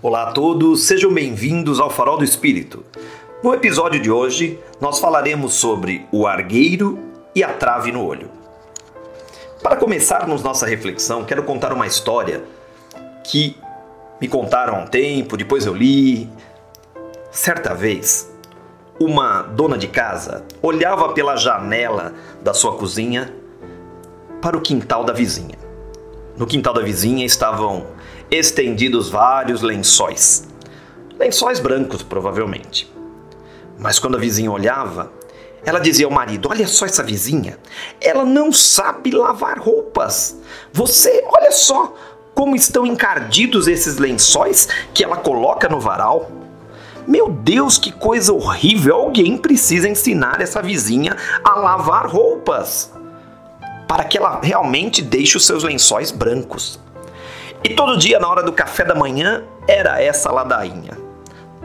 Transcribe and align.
Olá 0.00 0.28
a 0.28 0.32
todos, 0.32 0.84
sejam 0.84 1.12
bem-vindos 1.12 1.80
ao 1.80 1.90
Farol 1.90 2.18
do 2.18 2.22
Espírito. 2.22 2.84
No 3.42 3.52
episódio 3.52 4.00
de 4.00 4.08
hoje, 4.08 4.56
nós 4.80 5.00
falaremos 5.00 5.54
sobre 5.54 6.06
o 6.12 6.24
argueiro 6.24 7.00
e 7.34 7.42
a 7.42 7.52
trave 7.52 7.90
no 7.90 8.06
olho. 8.06 8.30
Para 9.60 9.74
começarmos 9.74 10.40
nossa 10.40 10.66
reflexão, 10.66 11.24
quero 11.24 11.42
contar 11.42 11.72
uma 11.72 11.84
história 11.84 12.44
que 13.24 13.56
me 14.20 14.28
contaram 14.28 14.76
há 14.76 14.78
um 14.78 14.86
tempo, 14.86 15.36
depois 15.36 15.66
eu 15.66 15.74
li. 15.74 16.30
Certa 17.32 17.74
vez, 17.74 18.32
uma 19.00 19.42
dona 19.42 19.76
de 19.76 19.88
casa 19.88 20.44
olhava 20.62 21.12
pela 21.12 21.34
janela 21.34 22.14
da 22.40 22.54
sua 22.54 22.76
cozinha 22.76 23.34
para 24.40 24.56
o 24.56 24.60
quintal 24.60 25.02
da 25.02 25.12
vizinha. 25.12 25.67
No 26.38 26.46
quintal 26.46 26.72
da 26.72 26.82
vizinha 26.82 27.26
estavam 27.26 27.88
estendidos 28.30 29.10
vários 29.10 29.60
lençóis. 29.60 30.46
Lençóis 31.18 31.58
brancos, 31.58 32.04
provavelmente. 32.04 32.88
Mas 33.76 33.98
quando 33.98 34.16
a 34.16 34.20
vizinha 34.20 34.48
olhava, 34.48 35.10
ela 35.66 35.80
dizia 35.80 36.06
ao 36.06 36.12
marido: 36.12 36.48
Olha 36.48 36.68
só 36.68 36.86
essa 36.86 37.02
vizinha, 37.02 37.58
ela 38.00 38.24
não 38.24 38.52
sabe 38.52 39.10
lavar 39.10 39.58
roupas. 39.58 40.38
Você, 40.72 41.24
olha 41.26 41.50
só 41.50 41.92
como 42.36 42.54
estão 42.54 42.86
encardidos 42.86 43.66
esses 43.66 43.98
lençóis 43.98 44.68
que 44.94 45.02
ela 45.02 45.16
coloca 45.16 45.68
no 45.68 45.80
varal. 45.80 46.30
Meu 47.04 47.28
Deus, 47.28 47.78
que 47.78 47.90
coisa 47.90 48.32
horrível! 48.32 48.94
Alguém 48.94 49.36
precisa 49.36 49.88
ensinar 49.88 50.40
essa 50.40 50.62
vizinha 50.62 51.16
a 51.42 51.56
lavar 51.56 52.06
roupas 52.06 52.92
para 53.88 54.04
que 54.04 54.18
ela 54.18 54.38
realmente 54.42 55.00
deixe 55.00 55.38
os 55.38 55.46
seus 55.46 55.64
lençóis 55.64 56.12
brancos. 56.12 56.78
E 57.64 57.70
todo 57.70 57.96
dia, 57.96 58.20
na 58.20 58.28
hora 58.28 58.42
do 58.42 58.52
café 58.52 58.84
da 58.84 58.94
manhã, 58.94 59.42
era 59.66 60.00
essa 60.00 60.30
ladainha. 60.30 60.96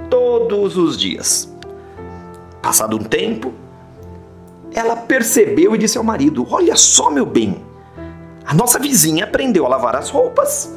Todos 0.10 0.78
os 0.78 0.98
dias. 0.98 1.54
Passado 2.62 2.96
um 2.96 3.04
tempo, 3.04 3.54
ela 4.74 4.96
percebeu 4.96 5.76
e 5.76 5.78
disse 5.78 5.98
ao 5.98 6.04
marido: 6.04 6.48
Olha 6.50 6.78
só, 6.78 7.10
meu 7.10 7.26
bem, 7.26 7.62
a 8.46 8.54
nossa 8.54 8.80
vizinha 8.80 9.26
aprendeu 9.26 9.66
a 9.66 9.70
lavar 9.70 9.96
as 9.96 10.10
roupas. 10.10 10.74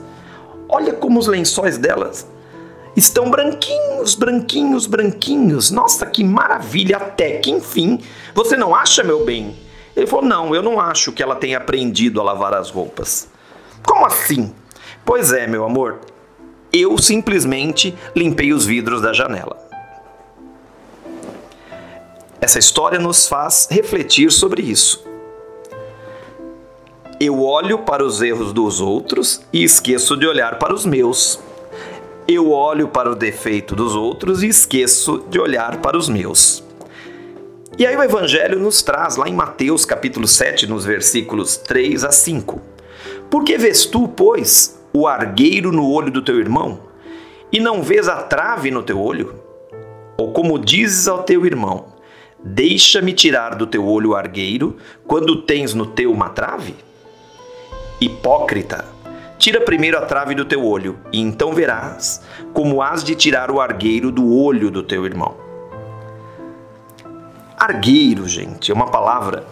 Olha 0.69 0.93
como 0.93 1.19
os 1.19 1.29
lençóis 1.29 1.79
delas 1.79 2.27
estão 2.97 3.31
branquinhos, 3.31 4.15
branquinhos, 4.15 4.87
branquinhos. 4.87 5.71
Nossa, 5.71 6.07
que 6.07 6.25
maravilha! 6.25 6.97
Até 6.97 7.39
que 7.39 7.51
enfim, 7.53 8.01
você 8.35 8.57
não 8.57 8.75
acha, 8.75 9.05
meu 9.05 9.25
bem? 9.25 9.66
Ele 9.97 10.07
falou: 10.07 10.25
Não, 10.25 10.55
eu 10.55 10.63
não 10.63 10.79
acho 10.79 11.11
que 11.11 11.23
ela 11.23 11.35
tenha 11.35 11.57
aprendido 11.57 12.21
a 12.21 12.25
lavar 12.25 12.53
as 12.55 12.71
roupas. 12.71 13.29
Como 13.83 14.05
assim? 14.05 14.55
Pois 15.05 15.33
é, 15.33 15.47
meu 15.47 15.65
amor, 15.65 16.01
eu 16.73 16.99
simplesmente 16.99 17.97
limpei 18.15 18.53
os 18.53 18.67
vidros 18.67 19.01
da 19.01 19.13
janela. 19.13 19.57
Essa 22.41 22.59
história 22.59 22.99
nos 22.99 23.27
faz 23.27 23.67
refletir 23.71 24.31
sobre 24.31 24.63
isso. 24.63 25.05
Eu 27.19 27.43
olho 27.43 27.79
para 27.79 28.05
os 28.05 28.21
erros 28.21 28.53
dos 28.53 28.79
outros 28.79 29.41
e 29.51 29.65
esqueço 29.65 30.17
de 30.17 30.27
olhar 30.27 30.59
para 30.59 30.75
os 30.75 30.85
meus. 30.85 31.41
Eu 32.29 32.51
olho 32.51 32.89
para 32.89 33.11
o 33.11 33.15
defeito 33.15 33.75
dos 33.75 33.95
outros 33.95 34.43
e 34.43 34.49
esqueço 34.49 35.25
de 35.31 35.41
olhar 35.41 35.79
para 35.79 35.97
os 35.97 36.11
meus. 36.11 36.66
E 37.79 37.85
aí 37.85 37.95
o 37.95 38.03
Evangelho 38.03 38.59
nos 38.59 38.83
traz 38.83 39.17
lá 39.17 39.29
em 39.29 39.35
Mateus 39.35 39.85
capítulo 39.85 40.27
7, 40.27 40.67
nos 40.67 40.87
versículos 40.87 41.59
3 41.59 42.05
a 42.05 42.11
5. 42.11 42.59
Por 43.29 43.45
que 43.45 43.59
vês 43.59 43.85
tu, 43.85 44.09
pois, 44.09 44.81
o 44.95 45.07
argueiro 45.07 45.71
no 45.71 45.87
olho 45.87 46.11
do 46.11 46.23
teu 46.23 46.41
irmão, 46.41 46.81
e 47.53 47.61
não 47.61 47.83
vês 47.83 48.09
a 48.09 48.23
trave 48.23 48.71
no 48.71 48.83
teu 48.83 48.99
olho? 48.99 49.35
Ou 50.17 50.33
como 50.33 50.59
dizes 50.59 51.07
ao 51.07 51.23
teu 51.23 51.45
irmão, 51.45 51.89
deixa-me 52.43 53.13
tirar 53.13 53.55
do 53.55 53.67
teu 53.67 53.87
olho 53.87 54.13
o 54.13 54.17
argueiro, 54.17 54.79
quando 55.07 55.43
tens 55.43 55.75
no 55.75 55.85
teu 55.85 56.11
uma 56.11 56.31
trave? 56.31 56.75
Hipócrita, 58.01 58.87
tira 59.37 59.61
primeiro 59.61 59.99
a 59.99 60.07
trave 60.07 60.35
do 60.35 60.47
teu 60.47 60.65
olho, 60.65 60.99
e 61.13 61.21
então 61.21 61.53
verás 61.53 62.23
como 62.55 62.81
has 62.81 63.05
de 63.05 63.15
tirar 63.15 63.51
o 63.51 63.61
argueiro 63.61 64.11
do 64.11 64.35
olho 64.35 64.71
do 64.71 64.83
teu 64.83 65.05
irmão. 65.05 65.46
Argueiro, 67.59 68.29
gente, 68.29 68.71
é 68.71 68.75
uma 68.75 68.91
palavra 68.91 69.47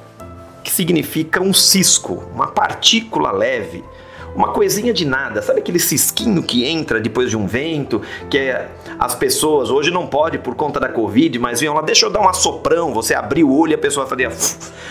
que 0.62 0.70
significa 0.70 1.41
um 1.41 1.54
cisco, 1.54 2.22
uma 2.34 2.48
partícula 2.48 3.32
leve, 3.32 3.82
uma 4.37 4.48
coisinha 4.48 4.92
de 4.92 5.06
nada, 5.06 5.41
sabe 5.41 5.60
aquele 5.60 5.78
cisquinho 5.78 6.43
que 6.43 6.66
entra 6.66 7.00
depois 7.00 7.31
de 7.31 7.37
um 7.37 7.47
vento, 7.47 8.03
que 8.28 8.37
é, 8.37 8.69
as 8.98 9.14
pessoas 9.14 9.70
hoje 9.70 9.91
não 9.91 10.06
pode 10.06 10.37
por 10.38 10.54
conta 10.54 10.78
da 10.78 10.88
Covid, 10.91 11.38
mas 11.38 11.60
vinham 11.60 11.72
lá, 11.72 11.81
deixa 11.81 12.04
eu 12.04 12.10
dar 12.10 12.20
um 12.20 12.28
assoprão, 12.28 12.93
você 12.93 13.14
abria 13.14 13.47
o 13.47 13.59
olho 13.59 13.72
e 13.72 13.75
a 13.75 13.78
pessoa 13.78 14.06
fazia, 14.06 14.31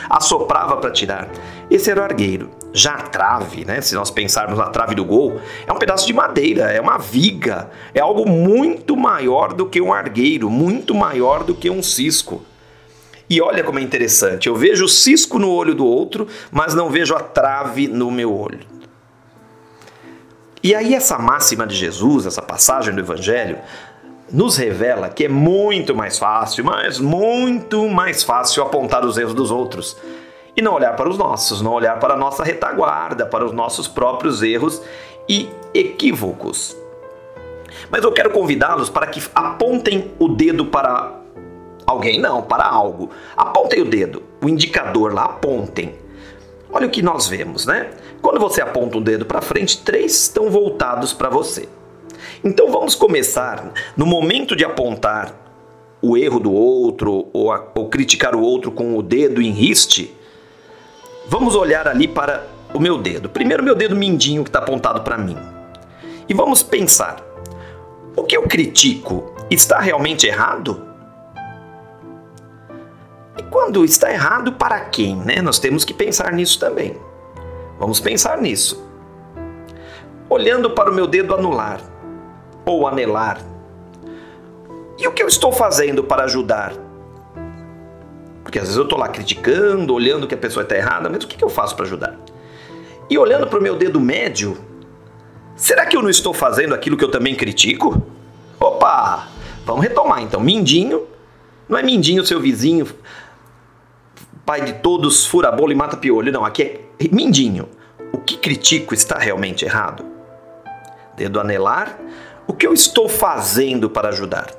assoprava 0.09 0.78
para 0.78 0.90
tirar. 0.90 1.29
Esse 1.69 1.91
era 1.91 2.02
o 2.02 2.03
argueiro. 2.03 2.50
Já 2.73 2.96
a 2.96 3.03
trave, 3.03 3.63
né, 3.63 3.79
se 3.81 3.94
nós 3.94 4.09
pensarmos 4.09 4.57
na 4.57 4.69
trave 4.72 4.96
do 4.96 5.06
gol, 5.06 5.40
é 5.68 5.72
um 5.72 5.78
pedaço 5.78 6.07
de 6.07 6.13
madeira, 6.13 6.72
é 6.72 6.81
uma 6.81 6.97
viga, 6.97 7.69
é 7.94 8.00
algo 8.00 8.28
muito 8.28 8.97
maior 8.97 9.53
do 9.53 9.68
que 9.68 9.79
um 9.79 9.94
argueiro, 9.94 10.50
muito 10.50 10.96
maior 10.96 11.44
do 11.44 11.53
que 11.53 11.69
um 11.69 11.84
cisco. 11.84 12.44
E 13.33 13.41
olha 13.41 13.63
como 13.63 13.79
é 13.79 13.81
interessante, 13.81 14.47
eu 14.47 14.55
vejo 14.55 14.85
o 14.85 14.88
cisco 14.88 15.39
no 15.39 15.49
olho 15.49 15.73
do 15.73 15.83
outro, 15.83 16.27
mas 16.51 16.75
não 16.75 16.91
vejo 16.91 17.16
a 17.16 17.19
trave 17.19 17.88
no 17.88 18.11
meu 18.11 18.31
olho. 18.31 18.59
E 20.61 20.75
aí 20.75 20.94
essa 20.94 21.17
máxima 21.17 21.66
de 21.66 21.75
Jesus, 21.75 22.27
essa 22.27 22.43
passagem 22.43 22.93
do 22.93 22.99
Evangelho, 22.99 23.57
nos 24.31 24.55
revela 24.55 25.09
que 25.09 25.25
é 25.25 25.27
muito 25.27 25.95
mais 25.95 26.19
fácil, 26.19 26.63
mas 26.63 26.99
muito 26.99 27.89
mais 27.89 28.22
fácil 28.22 28.61
apontar 28.61 29.03
os 29.03 29.17
erros 29.17 29.33
dos 29.33 29.49
outros 29.49 29.97
e 30.55 30.61
não 30.61 30.75
olhar 30.75 30.95
para 30.95 31.09
os 31.09 31.17
nossos, 31.17 31.59
não 31.59 31.72
olhar 31.72 31.97
para 31.97 32.13
a 32.13 32.17
nossa 32.17 32.43
retaguarda, 32.43 33.25
para 33.25 33.43
os 33.43 33.51
nossos 33.51 33.88
próprios 33.88 34.43
erros 34.43 34.79
e 35.27 35.49
equívocos. 35.73 36.77
Mas 37.89 38.03
eu 38.03 38.11
quero 38.11 38.29
convidá-los 38.29 38.91
para 38.91 39.07
que 39.07 39.23
apontem 39.33 40.11
o 40.19 40.27
dedo 40.27 40.67
para 40.67 41.22
alguém, 41.85 42.19
não, 42.19 42.41
para 42.41 42.66
algo. 42.66 43.09
Apontem 43.35 43.81
o 43.81 43.85
dedo, 43.85 44.23
o 44.41 44.49
indicador 44.49 45.13
lá, 45.13 45.25
apontem. 45.25 45.95
Olha 46.71 46.88
o 46.88 46.89
que 46.89 47.01
nós 47.01 47.27
vemos, 47.27 47.66
né? 47.66 47.91
Quando 48.21 48.39
você 48.39 48.61
aponta 48.61 48.97
um 48.97 49.01
dedo 49.01 49.25
para 49.25 49.41
frente, 49.41 49.83
três 49.83 50.23
estão 50.23 50.49
voltados 50.49 51.13
para 51.13 51.29
você. 51.29 51.69
Então 52.43 52.72
vamos 52.72 52.95
começar 52.95 53.72
no 53.95 54.05
momento 54.05 54.55
de 54.55 54.66
apontar 54.66 55.33
o 56.01 56.17
erro 56.17 56.39
do 56.39 56.51
outro 56.51 57.27
ou, 57.31 57.51
a, 57.51 57.66
ou 57.75 57.89
criticar 57.89 58.35
o 58.35 58.41
outro 58.41 58.72
com 58.72 58.97
o 58.97 59.03
dedo 59.03 59.41
em 59.41 59.51
riste. 59.51 60.13
Vamos 61.27 61.55
olhar 61.55 61.88
ali 61.88 62.07
para 62.07 62.45
o 62.73 62.79
meu 62.79 62.97
dedo. 62.97 63.29
Primeiro, 63.29 63.63
meu 63.63 63.75
dedo 63.75 63.95
mindinho 63.95 64.43
que 64.43 64.49
está 64.49 64.59
apontado 64.59 65.01
para 65.01 65.17
mim. 65.17 65.38
E 66.27 66.33
vamos 66.33 66.63
pensar: 66.63 67.23
o 68.16 68.23
que 68.23 68.35
eu 68.35 68.43
critico 68.43 69.33
está 69.49 69.79
realmente 69.79 70.27
errado? 70.27 70.92
Quando 73.53 73.86
está 73.86 74.12
errado, 74.12 74.53
para 74.53 74.80
quem? 74.80 75.16
Né? 75.16 75.40
Nós 75.40 75.59
temos 75.59 75.86
que 75.86 75.94
pensar 75.94 76.34
nisso 76.34 76.59
também. 76.59 76.97
Vamos 77.78 78.00
pensar 78.00 78.41
nisso. 78.41 78.84
Olhando 80.28 80.72
para 80.72 80.90
o 80.90 80.94
meu 80.94 81.06
dedo 81.06 81.36
anular 81.36 81.80
ou 82.66 82.88
anelar. 82.88 83.40
E 84.97 85.08
o 85.08 85.12
que 85.12 85.22
eu 85.22 85.28
estou 85.28 85.52
fazendo 85.52 86.03
para 86.03 86.24
ajudar? 86.24 86.74
Porque 88.41 88.58
às 88.58 88.64
vezes 88.64 88.78
eu 88.78 88.86
estou 88.86 88.97
lá 88.97 89.08
criticando, 89.08 89.94
olhando 89.94 90.25
que 90.25 90.34
a 90.34 90.38
pessoa 90.38 90.64
está 90.64 90.75
errada, 90.75 91.08
mas 91.08 91.24
o 91.24 91.28
que 91.28 91.44
eu 91.44 91.50
faço 91.50 91.75
para 91.75 91.85
ajudar? 91.85 92.18
E 93.08 93.20
olhando 93.20 93.46
para 93.46 93.59
o 93.59 93.62
meu 93.62 93.75
dedo 93.75 94.00
médio, 94.00 94.58
será 95.56 95.85
que 95.85 95.96
eu 95.96 96.02
não 96.02 96.09
estou 96.09 96.34
fazendo 96.34 96.74
aquilo 96.74 96.97
que 96.97 97.03
eu 97.03 97.12
também 97.12 97.35
critico? 97.35 98.02
Opa! 98.59 99.28
Vamos 99.64 99.84
retomar 99.84 100.23
então. 100.23 100.41
Mindinho, 100.41 101.03
não 101.70 101.78
é 101.78 101.84
mindinho 101.84 102.26
seu 102.26 102.40
vizinho 102.40 102.88
pai 104.45 104.61
de 104.61 104.73
todos, 104.73 105.25
fura 105.25 105.51
bolo 105.51 105.72
e 105.72 105.75
mata 105.75 105.97
piolho. 105.97 106.31
Não, 106.31 106.45
aqui 106.45 106.63
é 106.63 106.79
mindinho. 107.11 107.69
O 108.11 108.17
que 108.17 108.37
critico 108.37 108.93
está 108.93 109.17
realmente 109.17 109.66
errado? 109.66 110.05
Dedo 111.16 111.40
anelar, 111.40 111.99
o 112.47 112.53
que 112.53 112.66
eu 112.66 112.73
estou 112.73 113.07
fazendo 113.07 113.90
para 113.90 114.09
ajudar? 114.09 114.51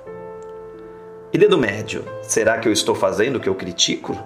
E 1.33 1.39
dedo 1.39 1.59
médio, 1.59 2.05
será 2.23 2.59
que 2.59 2.69
eu 2.69 2.73
estou 2.73 2.95
fazendo 2.95 3.37
o 3.37 3.41
que 3.41 3.49
eu 3.49 3.55
critico? 3.55 4.17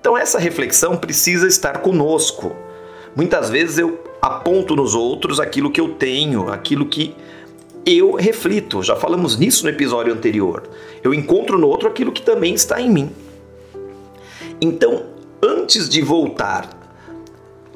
Então 0.00 0.16
essa 0.16 0.38
reflexão 0.38 0.96
precisa 0.96 1.46
estar 1.46 1.78
conosco. 1.78 2.56
Muitas 3.14 3.50
vezes 3.50 3.78
eu 3.78 4.02
aponto 4.20 4.74
nos 4.74 4.94
outros 4.94 5.38
aquilo 5.38 5.70
que 5.70 5.80
eu 5.80 5.90
tenho, 5.90 6.50
aquilo 6.50 6.86
que 6.86 7.14
eu 7.84 8.14
reflito. 8.14 8.82
Já 8.82 8.96
falamos 8.96 9.38
nisso 9.38 9.64
no 9.64 9.70
episódio 9.70 10.12
anterior. 10.12 10.62
Eu 11.02 11.12
encontro 11.12 11.58
no 11.58 11.68
outro 11.68 11.88
aquilo 11.88 12.12
que 12.12 12.22
também 12.22 12.54
está 12.54 12.80
em 12.80 12.90
mim. 12.90 13.10
Então, 14.60 15.06
antes 15.42 15.88
de 15.88 16.02
voltar 16.02 16.68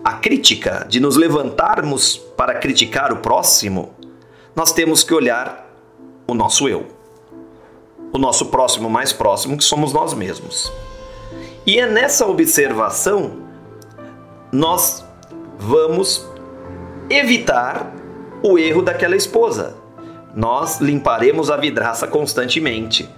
à 0.03 0.15
crítica, 0.15 0.85
de 0.89 0.99
nos 0.99 1.17
levantarmos 1.17 2.17
para 2.37 2.55
criticar 2.55 3.13
o 3.13 3.19
próximo, 3.19 3.95
nós 4.55 4.73
temos 4.73 5.05
que 5.05 5.15
olhar 5.15 5.71
o 6.27 6.35
nosso 6.35 6.69
eu. 6.69 6.87
O 8.13 8.19
nosso 8.19 8.47
próximo 8.47 8.91
mais 8.91 9.13
próximo, 9.13 9.57
que 9.57 9.65
somos 9.65 9.93
nós 9.93 10.13
mesmos. 10.13 10.73
E 11.67 11.79
é 11.79 11.87
nessa 11.87 12.27
observação 12.27 13.43
nós 14.53 15.03
vamos 15.59 16.29
evitar 17.09 17.95
o 18.43 18.59
erro 18.59 18.83
daquela 18.83 19.17
esposa. 19.17 19.77
Nós 20.35 20.81
limparemos 20.81 21.51
a 21.51 21.57
vidraça 21.57 22.07
constantemente. 22.07 23.09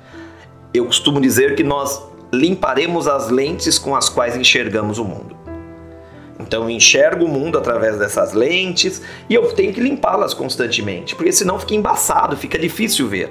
Eu 0.73 0.87
costumo 0.87 1.21
dizer 1.21 1.57
que 1.57 1.65
nós 1.65 2.01
limparemos 2.35 3.07
as 3.07 3.31
lentes 3.31 3.79
com 3.79 3.95
as 3.95 4.09
quais 4.09 4.37
enxergamos 4.37 4.99
o 4.99 5.05
mundo. 5.05 5.37
Então 6.39 6.65
eu 6.65 6.71
enxergo 6.71 7.25
o 7.25 7.29
mundo 7.29 7.57
através 7.57 7.99
dessas 7.99 8.33
lentes 8.33 9.01
e 9.29 9.35
eu 9.35 9.53
tenho 9.53 9.73
que 9.73 9.81
limpá-las 9.81 10.35
constantemente, 10.35 11.15
porque 11.15 11.33
senão 11.33 11.59
fica 11.59 11.75
embaçado, 11.75 12.37
fica 12.37 12.59
difícil 12.59 13.09
ver. 13.09 13.31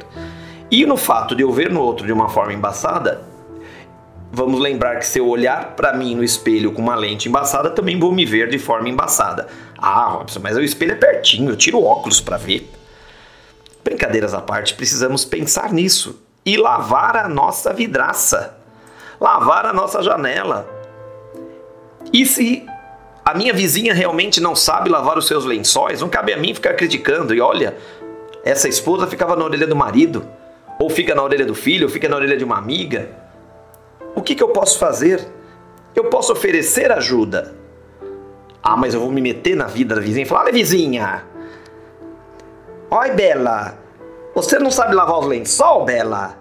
E 0.71 0.85
no 0.85 0.97
fato 0.97 1.35
de 1.35 1.43
eu 1.43 1.51
ver 1.51 1.69
no 1.69 1.81
outro 1.81 2.05
de 2.05 2.13
uma 2.13 2.29
forma 2.29 2.53
embaçada, 2.53 3.21
vamos 4.31 4.59
lembrar 4.59 4.97
que 4.97 5.05
se 5.05 5.19
eu 5.19 5.27
olhar 5.27 5.75
para 5.75 5.93
mim 5.93 6.15
no 6.15 6.23
espelho 6.23 6.71
com 6.71 6.81
uma 6.81 6.95
lente 6.95 7.29
embaçada, 7.29 7.69
também 7.69 7.99
vou 7.99 8.11
me 8.11 8.25
ver 8.25 8.49
de 8.49 8.57
forma 8.57 8.89
embaçada. 8.89 9.47
Ah, 9.77 10.07
Robson, 10.07 10.39
mas 10.41 10.57
o 10.57 10.61
espelho 10.61 10.93
é 10.93 10.95
pertinho, 10.95 11.51
eu 11.51 11.57
tiro 11.57 11.83
óculos 11.83 12.19
para 12.19 12.37
ver. 12.37 12.71
Brincadeiras 13.83 14.33
à 14.33 14.41
parte, 14.41 14.73
precisamos 14.73 15.25
pensar 15.25 15.73
nisso 15.73 16.19
e 16.45 16.57
lavar 16.57 17.17
a 17.17 17.29
nossa 17.29 17.73
vidraça, 17.73 18.57
lavar 19.23 19.65
a 19.65 19.73
nossa 19.73 20.03
janela. 20.03 20.67
E 22.11 22.25
se 22.25 22.65
a 23.25 23.33
minha 23.33 23.53
vizinha 23.53 23.93
realmente 23.93 24.41
não 24.41 24.55
sabe 24.55 24.89
lavar 24.89 25.17
os 25.17 25.25
seus 25.25 25.45
lençóis, 25.45 26.01
não 26.01 26.09
cabe 26.09 26.33
a 26.33 26.37
mim 26.37 26.53
ficar 26.53 26.73
criticando. 26.73 27.33
E 27.33 27.41
olha, 27.41 27.75
essa 28.43 28.67
esposa 28.67 29.07
ficava 29.07 29.35
na 29.35 29.45
orelha 29.45 29.65
do 29.65 29.75
marido, 29.75 30.27
ou 30.77 30.89
fica 30.89 31.15
na 31.15 31.23
orelha 31.23 31.45
do 31.45 31.55
filho, 31.55 31.87
ou 31.87 31.89
fica 31.89 32.09
na 32.09 32.17
orelha 32.17 32.37
de 32.37 32.43
uma 32.43 32.57
amiga 32.57 33.23
o 34.15 34.21
que, 34.21 34.35
que 34.35 34.43
eu 34.43 34.49
posso 34.49 34.77
fazer? 34.77 35.25
Eu 35.95 36.05
posso 36.05 36.31
oferecer 36.31 36.91
ajuda. 36.91 37.55
Ah, 38.61 38.77
mas 38.77 38.93
eu 38.93 38.99
vou 38.99 39.11
me 39.11 39.21
meter 39.21 39.55
na 39.55 39.65
vida 39.65 39.95
da 39.95 40.01
vizinha 40.01 40.23
e 40.23 40.27
falar: 40.27 40.43
olha, 40.43 40.53
vizinha, 40.53 41.25
oi, 42.89 43.11
Bela, 43.11 43.77
você 44.33 44.57
não 44.59 44.71
sabe 44.71 44.95
lavar 44.95 45.19
os 45.19 45.27
lençol, 45.27 45.83
Bela? 45.83 46.37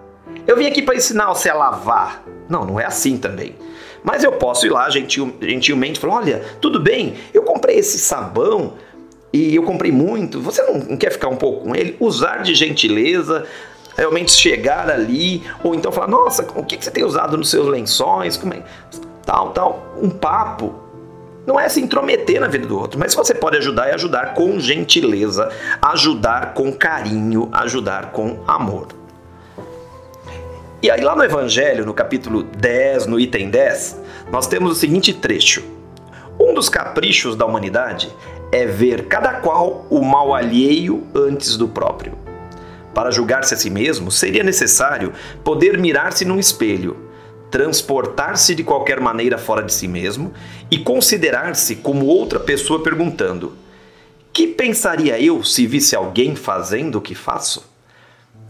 Eu 0.47 0.57
vim 0.57 0.67
aqui 0.67 0.83
para 0.83 0.95
ensinar 0.95 1.27
você 1.29 1.49
a 1.49 1.55
lavar. 1.55 2.25
Não, 2.49 2.65
não 2.65 2.81
é 2.81 2.85
assim 2.85 3.17
também. 3.17 3.55
Mas 4.03 4.25
eu 4.25 4.33
posso 4.33 4.67
ir 4.67 4.71
lá 4.71 4.91
gentil, 4.91 5.35
gentilmente 5.41 5.99
e 5.99 6.01
falar: 6.01 6.17
olha, 6.17 6.43
tudo 6.61 6.81
bem, 6.81 7.15
eu 7.33 7.43
comprei 7.43 7.79
esse 7.79 7.99
sabão 7.99 8.75
e 9.33 9.55
eu 9.55 9.63
comprei 9.63 9.93
muito. 9.93 10.41
Você 10.41 10.63
não, 10.63 10.97
quer 10.97 11.13
ficar 11.13 11.29
um 11.29 11.37
pouco 11.37 11.65
com 11.65 11.75
ele? 11.75 11.97
Usar 12.01 12.43
de 12.43 12.55
gentileza, 12.55 13.47
realmente 13.97 14.33
chegar 14.33 14.91
ali, 14.91 15.43
ou 15.63 15.75
então 15.75 15.93
falar, 15.93 16.09
nossa, 16.09 16.47
o 16.55 16.65
que 16.65 16.83
você 16.83 16.91
tem 16.91 17.05
usado 17.05 17.37
nos 17.37 17.51
seus 17.51 17.67
lençóis, 17.67 18.37
como 18.37 18.55
é? 18.55 18.63
tal, 19.25 19.51
tal, 19.51 19.95
um 20.01 20.11
papo. 20.11 20.75
Não 21.47 21.59
é 21.59 21.69
se 21.69 21.81
intrometer 21.81 22.41
na 22.41 22.47
vida 22.47 22.67
do 22.67 22.79
outro, 22.79 23.01
mas 23.01 23.15
você 23.15 23.35
pode 23.35 23.57
ajudar 23.57 23.89
e 23.89 23.93
ajudar 23.93 24.35
com 24.35 24.61
gentileza, 24.61 25.51
ajudar 25.81 26.55
com 26.55 26.73
carinho, 26.73 27.49
ajudar 27.53 28.13
com 28.13 28.45
amor. 28.47 28.89
E 30.83 30.91
aí 30.91 31.01
lá 31.01 31.15
no 31.15 31.23
Evangelho, 31.23 31.87
no 31.87 31.95
capítulo 31.95 32.43
10, 32.43 33.07
no 33.07 33.21
item 33.21 33.51
10, 33.51 34.01
nós 34.33 34.49
temos 34.49 34.73
o 34.73 34.75
seguinte 34.75 35.15
trecho. 35.15 35.63
Um 36.41 36.53
dos 36.55 36.69
caprichos 36.69 37.37
da 37.37 37.47
humanidade 37.47 38.13
é 38.51 38.67
ver 38.67 39.07
cada 39.07 39.35
qual 39.35 39.87
o 39.89 40.03
mal 40.03 40.35
alheio 40.35 41.07
antes 41.15 41.57
do 41.57 41.69
próprio. 41.69 42.19
Para 42.93 43.13
julgar-se 43.13 43.55
a 43.55 43.57
si 43.57 43.71
mesmo, 43.71 44.11
seria 44.11 44.43
necessário 44.43 45.13
poder 45.45 45.79
mirar-se 45.79 46.25
num 46.25 46.41
espelho, 46.41 46.97
transportar-se 47.49 48.53
de 48.53 48.65
qualquer 48.65 48.99
maneira 48.99 49.39
fora 49.39 49.63
de 49.63 49.73
si 49.73 49.87
mesmo 49.87 50.33
e 50.69 50.79
considerar-se 50.79 51.77
como 51.77 52.07
outra 52.07 52.41
pessoa 52.41 52.83
perguntando: 52.83 53.53
Que 54.33 54.49
pensaria 54.49 55.17
eu 55.21 55.45
se 55.45 55.65
visse 55.65 55.95
alguém 55.95 56.35
fazendo 56.35 56.97
o 56.97 57.01
que 57.01 57.15
faço? 57.15 57.71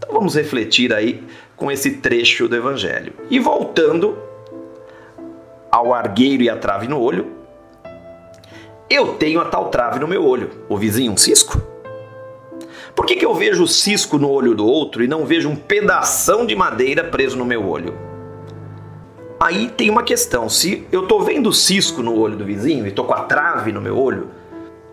Então 0.03 0.11
vamos 0.11 0.35
refletir 0.35 0.91
aí 0.91 1.23
com 1.55 1.71
esse 1.71 1.97
trecho 1.97 2.47
do 2.47 2.55
Evangelho. 2.55 3.13
E 3.29 3.39
voltando 3.39 4.17
ao 5.71 5.93
argueiro 5.93 6.43
e 6.43 6.49
a 6.49 6.55
trave 6.55 6.87
no 6.87 6.99
olho, 6.99 7.27
eu 8.89 9.15
tenho 9.15 9.39
a 9.39 9.45
tal 9.45 9.69
trave 9.69 9.99
no 9.99 10.07
meu 10.07 10.23
olho. 10.23 10.51
O 10.69 10.77
vizinho 10.77 11.11
um 11.11 11.17
cisco? 11.17 11.61
Por 12.95 13.05
que, 13.05 13.15
que 13.15 13.25
eu 13.25 13.33
vejo 13.33 13.63
o 13.63 13.67
cisco 13.67 14.19
no 14.19 14.29
olho 14.29 14.53
do 14.53 14.67
outro 14.67 15.03
e 15.03 15.07
não 15.07 15.25
vejo 15.25 15.49
um 15.49 15.55
pedação 15.55 16.45
de 16.45 16.55
madeira 16.55 17.03
preso 17.03 17.35
no 17.35 17.45
meu 17.45 17.67
olho? 17.67 17.97
Aí 19.39 19.69
tem 19.69 19.89
uma 19.89 20.03
questão: 20.03 20.47
se 20.47 20.87
eu 20.91 21.03
estou 21.03 21.23
vendo 21.23 21.49
o 21.49 21.53
cisco 21.53 22.03
no 22.03 22.17
olho 22.17 22.37
do 22.37 22.45
vizinho 22.45 22.85
e 22.85 22.89
estou 22.89 23.05
com 23.05 23.13
a 23.13 23.23
trave 23.23 23.71
no 23.71 23.81
meu 23.81 23.97
olho, 23.97 24.29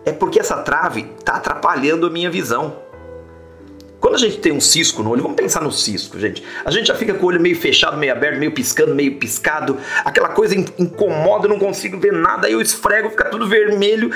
é 0.03 0.11
porque 0.11 0.39
essa 0.39 0.57
trave 0.57 1.11
está 1.17 1.35
atrapalhando 1.35 2.07
a 2.07 2.09
minha 2.09 2.29
visão. 2.29 2.80
Quando 4.01 4.15
a 4.15 4.17
gente 4.17 4.39
tem 4.39 4.51
um 4.51 4.59
cisco 4.59 5.01
no 5.01 5.11
olho, 5.11 5.21
vamos 5.21 5.37
pensar 5.37 5.61
no 5.61 5.71
cisco, 5.71 6.19
gente. 6.19 6.43
A 6.65 6.71
gente 6.71 6.87
já 6.87 6.95
fica 6.95 7.13
com 7.13 7.25
o 7.25 7.29
olho 7.29 7.39
meio 7.39 7.55
fechado, 7.55 7.95
meio 7.95 8.11
aberto, 8.11 8.37
meio 8.39 8.51
piscando, 8.51 8.93
meio 8.93 9.15
piscado. 9.17 9.77
Aquela 10.03 10.29
coisa 10.29 10.55
incomoda, 10.55 11.45
eu 11.45 11.49
não 11.49 11.59
consigo 11.59 11.97
ver 11.97 12.11
nada, 12.11 12.47
aí 12.47 12.53
eu 12.53 12.59
esfrego, 12.59 13.11
fica 13.11 13.25
tudo 13.29 13.47
vermelho 13.47 14.11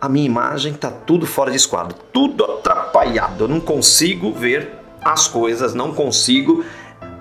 a 0.00 0.08
minha 0.08 0.24
imagem 0.24 0.72
está 0.72 0.90
tudo 0.90 1.26
fora 1.26 1.50
de 1.50 1.58
esquadro, 1.58 1.96
tudo 2.12 2.44
atrapalhado. 2.44 3.44
Eu 3.44 3.48
não 3.48 3.60
consigo 3.60 4.32
ver 4.32 4.70
as 5.02 5.28
coisas, 5.28 5.74
não 5.74 5.92
consigo 5.92 6.64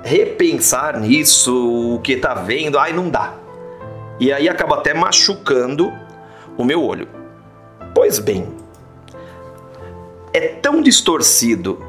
repensar 0.02 0.98
nisso, 0.98 1.96
o 1.96 2.00
que 2.00 2.14
está 2.14 2.34
vendo, 2.34 2.80
ai 2.80 2.94
não 2.94 3.10
dá. 3.10 3.34
E 4.20 4.32
aí 4.32 4.48
acaba 4.48 4.78
até 4.78 4.94
machucando 4.94 5.92
o 6.58 6.64
meu 6.64 6.82
olho. 6.82 7.08
Pois 7.94 8.18
bem, 8.20 8.48
é 10.34 10.40
tão 10.48 10.81
distorcido 10.81 11.81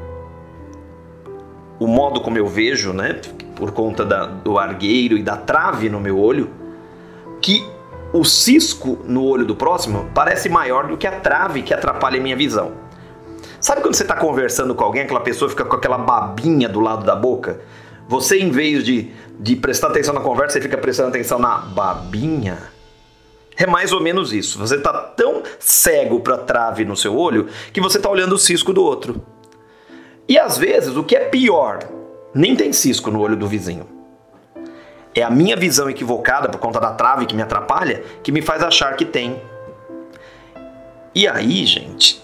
o 1.79 1.87
modo 1.87 2.21
como 2.21 2.37
eu 2.37 2.47
vejo, 2.47 2.93
né, 2.93 3.19
por 3.55 3.71
conta 3.71 4.05
da, 4.05 4.25
do 4.25 4.59
argueiro 4.59 5.17
e 5.17 5.23
da 5.23 5.35
trave 5.35 5.89
no 5.89 5.99
meu 5.99 6.19
olho, 6.19 6.49
que 7.41 7.65
o 8.13 8.23
cisco 8.23 8.99
no 9.05 9.23
olho 9.23 9.45
do 9.45 9.55
próximo 9.55 10.09
parece 10.13 10.47
maior 10.47 10.87
do 10.87 10.97
que 10.97 11.07
a 11.07 11.19
trave 11.19 11.63
que 11.63 11.73
atrapalha 11.73 12.19
a 12.19 12.21
minha 12.21 12.35
visão. 12.35 12.73
Sabe 13.59 13.81
quando 13.81 13.95
você 13.95 14.03
está 14.03 14.15
conversando 14.15 14.75
com 14.75 14.83
alguém, 14.83 15.03
aquela 15.03 15.21
pessoa 15.21 15.49
fica 15.49 15.65
com 15.65 15.75
aquela 15.75 15.97
babinha 15.97 16.67
do 16.67 16.79
lado 16.79 17.05
da 17.05 17.15
boca? 17.15 17.61
Você, 18.07 18.37
em 18.39 18.51
vez 18.51 18.83
de, 18.83 19.11
de 19.39 19.55
prestar 19.55 19.87
atenção 19.87 20.13
na 20.13 20.21
conversa, 20.21 20.53
você 20.53 20.61
fica 20.61 20.77
prestando 20.77 21.09
atenção 21.09 21.39
na 21.39 21.57
babinha? 21.57 22.57
É 23.61 23.67
mais 23.67 23.93
ou 23.93 24.01
menos 24.01 24.33
isso. 24.33 24.57
Você 24.57 24.77
está 24.77 24.91
tão 24.91 25.43
cego 25.59 26.19
para 26.19 26.33
a 26.33 26.39
trave 26.39 26.83
no 26.83 26.97
seu 26.97 27.15
olho 27.15 27.47
que 27.71 27.79
você 27.79 27.97
está 27.97 28.09
olhando 28.09 28.33
o 28.33 28.37
cisco 28.39 28.73
do 28.73 28.83
outro. 28.83 29.21
E 30.27 30.35
às 30.35 30.57
vezes, 30.57 30.97
o 30.97 31.03
que 31.03 31.15
é 31.15 31.25
pior, 31.25 31.87
nem 32.33 32.55
tem 32.55 32.73
cisco 32.73 33.11
no 33.11 33.21
olho 33.21 33.35
do 33.35 33.47
vizinho. 33.47 33.85
É 35.13 35.21
a 35.21 35.29
minha 35.29 35.55
visão 35.55 35.87
equivocada 35.87 36.49
por 36.49 36.59
conta 36.59 36.79
da 36.79 36.93
trave 36.93 37.27
que 37.27 37.35
me 37.35 37.43
atrapalha 37.43 38.03
que 38.23 38.31
me 38.31 38.41
faz 38.41 38.63
achar 38.63 38.95
que 38.95 39.05
tem. 39.05 39.39
E 41.13 41.27
aí, 41.27 41.63
gente, 41.63 42.19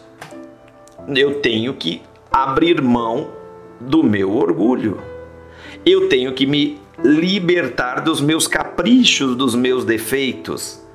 eu 1.16 1.40
tenho 1.40 1.76
que 1.76 2.02
abrir 2.32 2.82
mão 2.82 3.30
do 3.80 4.02
meu 4.02 4.36
orgulho. 4.36 5.00
Eu 5.86 6.10
tenho 6.10 6.34
que 6.34 6.48
me 6.48 6.82
libertar 7.04 8.00
dos 8.02 8.20
meus 8.22 8.48
caprichos, 8.48 9.36
dos 9.36 9.54
meus 9.54 9.86
defeitos. 9.86 10.87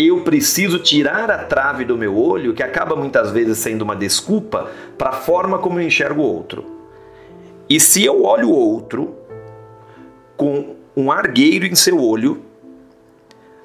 Eu 0.00 0.20
preciso 0.20 0.78
tirar 0.78 1.28
a 1.28 1.38
trave 1.38 1.84
do 1.84 1.98
meu 1.98 2.16
olho, 2.16 2.54
que 2.54 2.62
acaba 2.62 2.94
muitas 2.94 3.32
vezes 3.32 3.58
sendo 3.58 3.82
uma 3.82 3.96
desculpa 3.96 4.70
para 4.96 5.08
a 5.08 5.12
forma 5.12 5.58
como 5.58 5.80
eu 5.80 5.86
enxergo 5.88 6.22
o 6.22 6.24
outro. 6.24 6.64
E 7.68 7.80
se 7.80 8.04
eu 8.04 8.22
olho 8.22 8.48
o 8.48 8.54
outro 8.54 9.16
com 10.36 10.76
um 10.96 11.10
argueiro 11.10 11.66
em 11.66 11.74
seu 11.74 12.00
olho, 12.00 12.40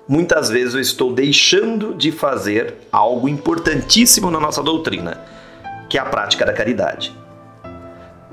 muitas 0.07 0.49
vezes 0.49 0.73
eu 0.73 0.79
estou 0.79 1.13
deixando 1.13 1.93
de 1.93 2.11
fazer 2.11 2.77
algo 2.91 3.29
importantíssimo 3.29 4.31
na 4.31 4.39
nossa 4.39 4.63
doutrina, 4.63 5.21
que 5.87 5.99
é 5.99 6.01
a 6.01 6.05
prática 6.05 6.43
da 6.43 6.51
caridade. 6.51 7.15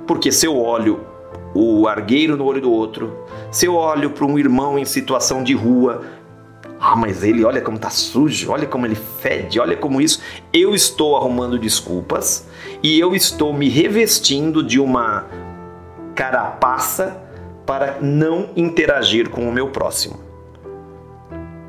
Porque 0.07 0.33
se 0.33 0.47
eu 0.47 0.57
olho 0.57 1.05
o 1.55 1.87
argueiro 1.87 2.35
no 2.35 2.47
olho 2.47 2.63
do 2.63 2.73
outro, 2.73 3.27
se 3.51 3.67
eu 3.67 3.75
olho 3.75 4.11
para 4.11 4.25
um 4.25 4.39
irmão 4.39 4.79
em 4.79 4.87
situação 4.87 5.45
de 5.45 5.53
rua, 5.53 6.03
ah, 6.93 6.97
mas 6.97 7.23
ele, 7.23 7.45
olha 7.45 7.61
como 7.61 7.79
tá 7.79 7.89
sujo, 7.89 8.51
olha 8.51 8.67
como 8.67 8.85
ele 8.85 8.97
fede, 8.97 9.61
olha 9.61 9.77
como 9.77 10.01
isso. 10.01 10.21
Eu 10.53 10.75
estou 10.75 11.17
arrumando 11.17 11.57
desculpas 11.57 12.49
e 12.83 12.99
eu 12.99 13.15
estou 13.15 13.53
me 13.53 13.69
revestindo 13.69 14.61
de 14.61 14.81
uma 14.81 15.25
carapaça 16.17 17.23
para 17.65 18.01
não 18.01 18.51
interagir 18.57 19.31
com 19.31 19.49
o 19.49 19.53
meu 19.53 19.69
próximo. 19.69 20.19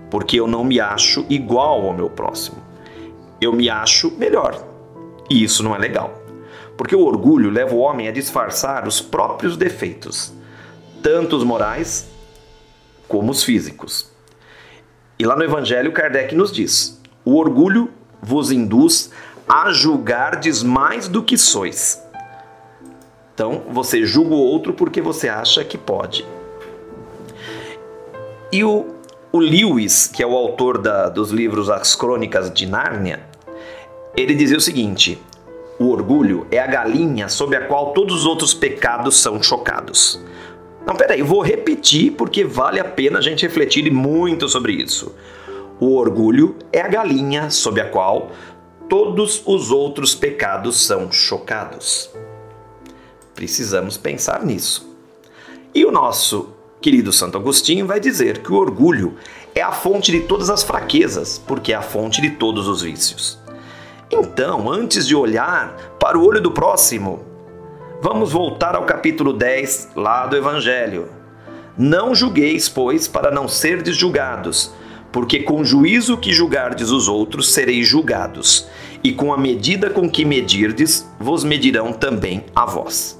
Porque 0.10 0.40
eu 0.40 0.48
não 0.48 0.64
me 0.64 0.80
acho 0.80 1.24
igual 1.30 1.86
ao 1.86 1.94
meu 1.94 2.10
próximo. 2.10 2.58
Eu 3.40 3.54
me 3.54 3.70
acho 3.70 4.10
melhor. 4.18 4.60
E 5.30 5.44
isso 5.44 5.62
não 5.62 5.76
é 5.76 5.78
legal. 5.78 6.20
Porque 6.76 6.96
o 6.96 7.06
orgulho 7.06 7.52
leva 7.52 7.76
o 7.76 7.80
homem 7.80 8.08
a 8.08 8.12
disfarçar 8.12 8.88
os 8.88 9.00
próprios 9.00 9.56
defeitos, 9.56 10.34
tanto 11.04 11.36
os 11.36 11.44
morais 11.44 12.10
como 13.08 13.30
os 13.30 13.44
físicos. 13.44 14.10
E 15.22 15.24
lá 15.24 15.36
no 15.36 15.44
Evangelho, 15.44 15.92
Kardec 15.92 16.34
nos 16.34 16.52
diz: 16.52 17.00
o 17.24 17.38
orgulho 17.38 17.92
vos 18.20 18.52
induz 18.52 19.12
a 19.48 19.72
julgardes 19.72 20.64
mais 20.64 21.08
do 21.08 21.22
que 21.22 21.38
sois. 21.38 22.04
Então, 23.32 23.62
você 23.70 24.04
julga 24.04 24.34
o 24.34 24.40
outro 24.40 24.74
porque 24.74 25.00
você 25.00 25.30
acha 25.30 25.64
que 25.64 25.78
pode. 25.78 26.26
E 28.52 28.64
o, 28.64 28.96
o 29.32 29.38
Lewis, 29.38 30.08
que 30.08 30.24
é 30.24 30.26
o 30.26 30.36
autor 30.36 30.80
da, 30.80 31.08
dos 31.08 31.30
livros 31.30 31.70
As 31.70 31.96
Crônicas 31.96 32.52
de 32.52 32.66
Nárnia, 32.66 33.20
ele 34.18 34.34
dizia 34.34 34.58
o 34.58 34.62
seguinte: 34.62 35.22
o 35.78 35.92
orgulho 35.92 36.48
é 36.50 36.58
a 36.58 36.66
galinha 36.66 37.30
sobre 37.30 37.58
a 37.58 37.68
qual 37.68 37.94
todos 37.94 38.16
os 38.16 38.26
outros 38.26 38.56
pecados 38.56 39.22
são 39.22 39.44
chocados. 39.44 40.20
Não, 40.86 40.96
peraí, 40.96 41.22
vou 41.22 41.42
repetir 41.42 42.12
porque 42.14 42.44
vale 42.44 42.80
a 42.80 42.86
pena 42.86 43.20
a 43.20 43.22
gente 43.22 43.46
refletir 43.46 43.92
muito 43.92 44.48
sobre 44.48 44.74
isso. 44.74 45.14
O 45.80 45.96
orgulho 45.96 46.56
é 46.72 46.82
a 46.82 46.88
galinha 46.88 47.50
sob 47.50 47.80
a 47.80 47.90
qual 47.90 48.32
todos 48.90 49.42
os 49.46 49.72
outros 49.72 50.14
pecados 50.14 50.86
são 50.86 51.12
chocados. 51.12 52.10
Precisamos 53.34 53.98
pensar 53.98 54.44
nisso. 54.44 54.96
E 55.74 55.86
o 55.86 55.92
nosso 55.92 56.54
querido 56.82 57.14
Santo 57.14 57.38
Agostinho 57.38 57.88
vai 57.88 58.00
dizer 58.00 58.40
que 58.40 58.52
o 58.52 58.58
orgulho 58.58 59.16
é 59.56 59.62
a 59.62 59.72
fonte 59.72 60.12
de 60.12 60.22
todas 60.22 60.50
as 60.50 60.64
fraquezas, 60.64 61.42
porque 61.48 61.72
é 61.72 61.76
a 61.76 61.82
fonte 61.82 62.22
de 62.22 62.32
todos 62.32 62.68
os 62.68 62.82
vícios. 62.82 63.40
Então, 64.12 64.70
antes 64.70 65.08
de 65.08 65.16
olhar 65.16 65.96
para 66.00 66.20
o 66.20 66.26
olho 66.26 66.42
do 66.42 66.52
próximo, 66.52 67.31
vamos 68.02 68.32
voltar 68.32 68.76
ao 68.76 68.84
capítulo 68.84 69.32
10 69.32 69.90
lá 69.96 70.26
do 70.26 70.36
Evangelho. 70.36 71.10
Não 71.78 72.16
julgueis, 72.16 72.68
pois, 72.68 73.08
para 73.08 73.30
não 73.30 73.48
serdes 73.48 73.96
julgados, 73.96 74.74
porque 75.12 75.44
com 75.44 75.62
o 75.62 75.66
juízo 75.66 76.18
que 76.18 76.34
julgardes 76.34 76.90
os 76.90 77.08
outros 77.08 77.54
sereis 77.54 77.88
julgados, 77.88 78.68
e 79.04 79.14
com 79.14 79.32
a 79.32 79.38
medida 79.38 79.90
com 79.90 80.10
que 80.10 80.26
medirdes, 80.26 81.08
vos 81.20 81.44
medirão 81.44 81.94
também 81.94 82.44
a 82.56 82.66
vós. 82.66 83.20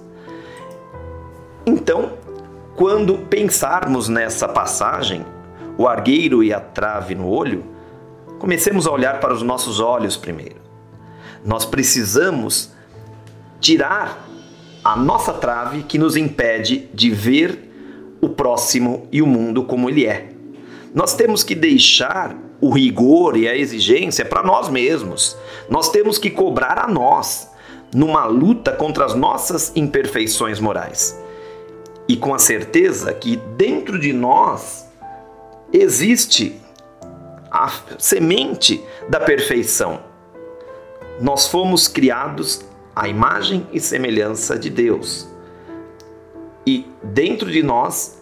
Então, 1.66 2.14
quando 2.76 3.20
pensarmos 3.20 4.10
nessa 4.10 4.48
passagem, 4.48 5.24
o 5.78 5.88
argueiro 5.88 6.44
e 6.44 6.52
a 6.52 6.60
trave 6.60 7.14
no 7.14 7.28
olho, 7.28 7.64
comecemos 8.40 8.88
a 8.88 8.92
olhar 8.92 9.20
para 9.20 9.34
os 9.34 9.44
nossos 9.44 9.80
olhos 9.80 10.18
primeiro. 10.18 10.60
Nós 11.46 11.66
precisamos 11.66 12.72
tirar 13.60 14.31
a 14.84 14.96
nossa 14.96 15.34
trave 15.34 15.84
que 15.84 15.98
nos 15.98 16.16
impede 16.16 16.90
de 16.94 17.12
ver 17.12 17.72
o 18.20 18.30
próximo 18.30 19.08
e 19.12 19.22
o 19.22 19.28
mundo 19.28 19.64
como 19.64 19.90
ele 19.90 20.06
é. 20.06 20.30
Nós 20.94 21.16
temos 21.16 21.44
que 21.44 21.56
deixar 21.56 22.36
o 22.60 22.70
rigor 22.70 23.38
e 23.38 23.48
a 23.48 23.56
exigência 23.56 24.26
para 24.26 24.44
nós 24.44 24.70
mesmos. 24.70 25.38
Nós 25.70 25.90
temos 25.90 26.18
que 26.18 26.30
cobrar 26.30 26.78
a 26.80 26.88
nós 26.88 27.50
numa 27.94 28.26
luta 28.26 28.72
contra 28.72 29.06
as 29.06 29.16
nossas 29.16 29.72
imperfeições 29.76 30.60
morais 30.60 31.20
e 32.08 32.16
com 32.16 32.34
a 32.34 32.40
certeza 32.40 33.14
que 33.14 33.38
dentro 33.58 34.00
de 34.00 34.14
nós 34.14 34.88
existe 35.72 36.60
a 37.50 37.72
semente 37.98 38.84
da 39.10 39.20
perfeição. 39.20 40.00
Nós 41.20 41.48
fomos 41.48 41.88
criados 41.88 42.66
à 43.02 43.08
imagem 43.08 43.66
e 43.74 43.80
semelhança 43.80 44.60
de 44.60 44.70
Deus. 44.70 45.28
E 46.68 46.86
dentro 47.02 47.50
de 47.50 47.64
nós 47.64 48.22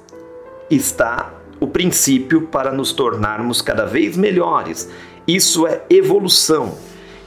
está 0.71 1.33
o 1.59 1.67
princípio 1.67 2.43
para 2.43 2.71
nos 2.71 2.93
tornarmos 2.93 3.62
cada 3.62 3.86
vez 3.86 4.15
melhores. 4.15 4.89
Isso 5.27 5.67
é 5.67 5.81
evolução. 5.89 6.77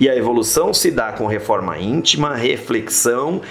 E 0.00 0.08
a 0.08 0.16
evolução 0.16 0.72
se 0.72 0.90
dá 0.90 1.12
com 1.12 1.26
reforma 1.26 1.78
íntima, 1.78 2.34
reflexão 2.34 3.42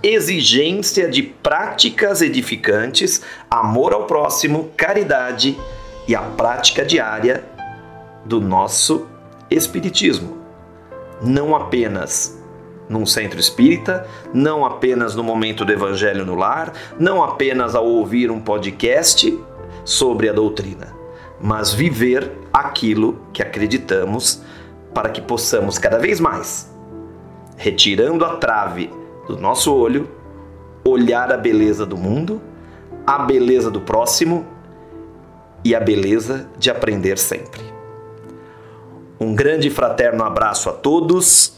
exigência 0.00 1.08
de 1.08 1.24
práticas 1.24 2.22
edificantes, 2.22 3.20
amor 3.50 3.92
ao 3.92 4.06
próximo, 4.06 4.70
caridade 4.76 5.58
e 6.06 6.14
a 6.14 6.22
prática 6.22 6.84
diária 6.84 7.44
do 8.24 8.40
nosso 8.40 9.08
Espiritismo. 9.50 10.38
Não 11.20 11.56
apenas 11.56 12.37
num 12.88 13.04
centro 13.04 13.38
espírita, 13.38 14.06
não 14.32 14.64
apenas 14.64 15.14
no 15.14 15.22
momento 15.22 15.64
do 15.64 15.72
Evangelho 15.72 16.24
no 16.24 16.34
lar, 16.34 16.72
não 16.98 17.22
apenas 17.22 17.74
ao 17.74 17.86
ouvir 17.86 18.30
um 18.30 18.40
podcast 18.40 19.38
sobre 19.84 20.28
a 20.28 20.32
doutrina, 20.32 20.94
mas 21.40 21.72
viver 21.72 22.30
aquilo 22.52 23.20
que 23.32 23.42
acreditamos 23.42 24.42
para 24.94 25.10
que 25.10 25.20
possamos 25.20 25.78
cada 25.78 25.98
vez 25.98 26.18
mais, 26.18 26.72
retirando 27.56 28.24
a 28.24 28.36
trave 28.36 28.90
do 29.26 29.36
nosso 29.36 29.74
olho, 29.74 30.08
olhar 30.84 31.32
a 31.32 31.36
beleza 31.36 31.84
do 31.84 31.96
mundo, 31.96 32.40
a 33.06 33.18
beleza 33.18 33.70
do 33.70 33.80
próximo 33.80 34.46
e 35.64 35.74
a 35.74 35.80
beleza 35.80 36.48
de 36.58 36.70
aprender 36.70 37.18
sempre. 37.18 37.60
Um 39.20 39.34
grande 39.34 39.68
fraterno 39.68 40.24
abraço 40.24 40.70
a 40.70 40.72
todos 40.72 41.57